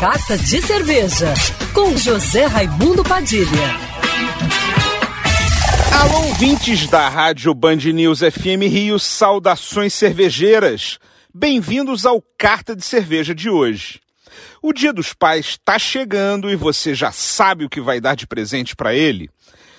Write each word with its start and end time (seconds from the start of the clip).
Carta 0.00 0.38
de 0.38 0.62
Cerveja, 0.62 1.34
com 1.74 1.94
José 1.94 2.46
Raimundo 2.46 3.04
Padilha. 3.04 3.76
Alô, 6.00 6.28
ouvintes 6.28 6.86
da 6.86 7.06
Rádio 7.06 7.52
Band 7.52 7.76
News 7.76 8.20
FM 8.20 8.64
Rio, 8.66 8.98
saudações 8.98 9.92
cervejeiras. 9.92 10.98
Bem-vindos 11.34 12.06
ao 12.06 12.24
Carta 12.38 12.74
de 12.74 12.82
Cerveja 12.82 13.34
de 13.34 13.50
hoje. 13.50 14.00
O 14.62 14.72
Dia 14.72 14.90
dos 14.90 15.12
Pais 15.12 15.48
está 15.48 15.78
chegando 15.78 16.48
e 16.48 16.56
você 16.56 16.94
já 16.94 17.12
sabe 17.12 17.66
o 17.66 17.68
que 17.68 17.82
vai 17.82 18.00
dar 18.00 18.16
de 18.16 18.26
presente 18.26 18.74
para 18.74 18.94
ele? 18.94 19.28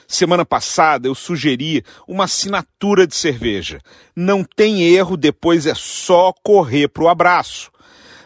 Semana 0.07 0.45
passada 0.45 1.07
eu 1.07 1.15
sugeri 1.15 1.83
uma 2.07 2.25
assinatura 2.25 3.07
de 3.07 3.15
cerveja. 3.15 3.79
Não 4.15 4.43
tem 4.43 4.83
erro, 4.83 5.17
depois 5.17 5.65
é 5.65 5.73
só 5.73 6.31
correr 6.43 6.89
pro 6.89 7.07
abraço. 7.07 7.71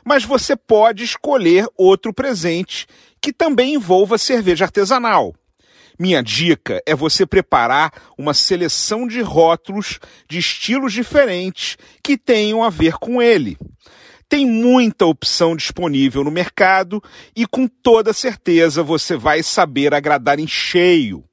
Mas 0.05 0.23
você 0.23 0.55
pode 0.55 1.03
escolher 1.03 1.67
outro 1.75 2.13
presente 2.13 2.85
que 3.19 3.33
também 3.33 3.73
envolva 3.73 4.19
cerveja 4.19 4.65
artesanal. 4.65 5.33
Minha 5.97 6.21
dica 6.21 6.81
é 6.85 6.93
você 6.93 7.25
preparar 7.25 7.91
uma 8.17 8.33
seleção 8.33 9.07
de 9.07 9.21
rótulos 9.21 9.99
de 10.29 10.37
estilos 10.37 10.93
diferentes 10.93 11.77
que 12.03 12.17
tenham 12.17 12.63
a 12.63 12.69
ver 12.69 12.93
com 12.99 13.21
ele. 13.21 13.57
Tem 14.27 14.45
muita 14.45 15.05
opção 15.05 15.55
disponível 15.55 16.23
no 16.23 16.31
mercado 16.31 17.01
e 17.35 17.47
com 17.47 17.67
toda 17.67 18.11
certeza 18.11 18.83
você 18.83 19.15
vai 19.15 19.41
saber 19.41 19.93
agradar 19.93 20.39
em 20.39 20.47
cheio. 20.47 21.23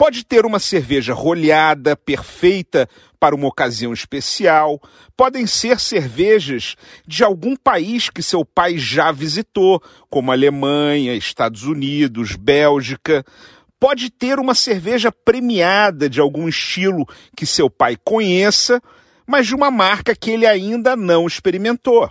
Pode 0.00 0.24
ter 0.24 0.46
uma 0.46 0.58
cerveja 0.58 1.12
rolhada, 1.12 1.94
perfeita 1.94 2.88
para 3.20 3.34
uma 3.34 3.46
ocasião 3.46 3.92
especial. 3.92 4.80
Podem 5.14 5.46
ser 5.46 5.78
cervejas 5.78 6.74
de 7.06 7.22
algum 7.22 7.54
país 7.54 8.08
que 8.08 8.22
seu 8.22 8.42
pai 8.42 8.78
já 8.78 9.12
visitou, 9.12 9.78
como 10.08 10.32
Alemanha, 10.32 11.14
Estados 11.14 11.64
Unidos, 11.64 12.34
Bélgica. 12.34 13.22
Pode 13.78 14.08
ter 14.08 14.38
uma 14.38 14.54
cerveja 14.54 15.12
premiada 15.12 16.08
de 16.08 16.18
algum 16.18 16.48
estilo 16.48 17.06
que 17.36 17.44
seu 17.44 17.68
pai 17.68 17.94
conheça, 18.02 18.80
mas 19.26 19.48
de 19.48 19.54
uma 19.54 19.70
marca 19.70 20.16
que 20.16 20.30
ele 20.30 20.46
ainda 20.46 20.96
não 20.96 21.26
experimentou 21.26 22.10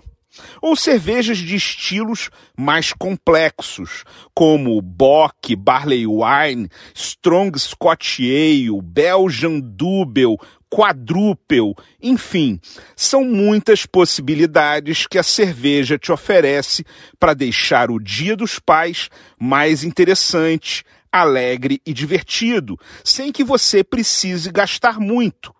ou 0.62 0.76
cervejas 0.76 1.38
de 1.38 1.56
estilos 1.56 2.30
mais 2.58 2.94
complexos, 2.94 4.04
como 4.34 4.82
Bock, 4.82 5.56
Barley 5.56 6.06
Wine, 6.06 6.70
Strong 6.94 7.60
Scotch 7.60 8.20
Ale, 8.20 8.82
Belgian 8.82 9.60
Double, 9.60 10.38
Quadruple, 10.70 11.74
enfim, 12.02 12.60
são 12.96 13.24
muitas 13.24 13.88
possibilidades 13.88 15.08
que 15.08 15.18
a 15.18 15.24
cerveja 15.24 15.98
te 15.98 16.12
oferece 16.12 16.86
para 17.20 17.34
deixar 17.34 17.90
o 17.90 18.00
Dia 18.00 18.36
dos 18.36 18.60
Pais 18.60 19.10
mais 19.40 19.84
interessante, 19.84 20.84
alegre 21.12 21.82
e 21.84 21.92
divertido, 21.92 22.80
sem 23.04 23.32
que 23.32 23.44
você 23.44 23.84
precise 23.84 24.52
gastar 24.52 25.00
muito. 25.00 25.54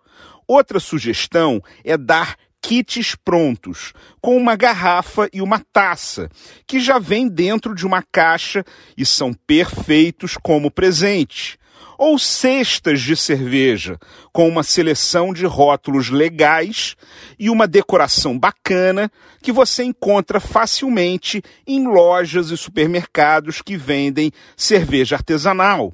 Outra 0.46 0.78
sugestão 0.78 1.60
é 1.84 1.96
dar 1.96 2.36
kits 2.60 3.14
prontos, 3.14 3.92
com 4.20 4.36
uma 4.36 4.56
garrafa 4.56 5.28
e 5.32 5.40
uma 5.40 5.60
taça, 5.72 6.28
que 6.66 6.78
já 6.78 6.98
vem 6.98 7.28
dentro 7.28 7.74
de 7.74 7.86
uma 7.86 8.02
caixa 8.02 8.64
e 8.96 9.04
são 9.06 9.32
perfeitos 9.32 10.36
como 10.36 10.70
presente. 10.70 11.58
Ou 11.96 12.18
cestas 12.18 13.02
de 13.02 13.14
cerveja, 13.14 13.98
com 14.32 14.48
uma 14.48 14.62
seleção 14.62 15.34
de 15.34 15.44
rótulos 15.44 16.08
legais 16.08 16.96
e 17.38 17.50
uma 17.50 17.68
decoração 17.68 18.38
bacana 18.38 19.10
que 19.42 19.52
você 19.52 19.84
encontra 19.84 20.40
facilmente 20.40 21.42
em 21.66 21.86
lojas 21.86 22.50
e 22.50 22.56
supermercados 22.56 23.60
que 23.60 23.76
vendem 23.76 24.32
cerveja 24.56 25.16
artesanal. 25.16 25.92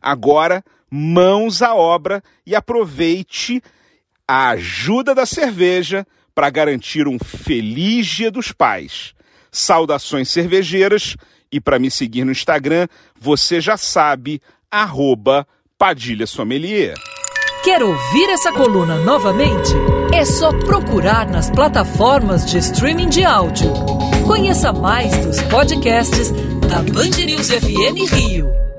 Agora, 0.00 0.64
mãos 0.88 1.62
à 1.62 1.74
obra 1.74 2.22
e 2.46 2.54
aproveite 2.54 3.60
a 4.30 4.50
ajuda 4.50 5.12
da 5.12 5.26
cerveja 5.26 6.06
para 6.32 6.48
garantir 6.50 7.08
um 7.08 7.18
feliz 7.18 8.06
Dia 8.06 8.30
dos 8.30 8.52
Pais. 8.52 9.12
Saudações 9.50 10.28
cervejeiras 10.28 11.16
e 11.50 11.60
para 11.60 11.80
me 11.80 11.90
seguir 11.90 12.24
no 12.24 12.30
Instagram, 12.30 12.86
você 13.20 13.60
já 13.60 13.76
sabe, 13.76 14.40
arroba 14.70 15.44
Padilha 15.76 16.28
Sommelier. 16.28 16.94
Quer 17.64 17.82
ouvir 17.82 18.30
essa 18.30 18.52
coluna 18.52 18.98
novamente? 18.98 19.72
É 20.14 20.24
só 20.24 20.56
procurar 20.60 21.28
nas 21.28 21.50
plataformas 21.50 22.48
de 22.48 22.58
streaming 22.58 23.08
de 23.08 23.24
áudio. 23.24 23.72
Conheça 24.28 24.72
mais 24.72 25.10
dos 25.26 25.42
podcasts 25.42 26.30
da 26.68 26.80
Band 26.82 27.24
News 27.26 27.50
FM 27.50 28.08
Rio. 28.14 28.69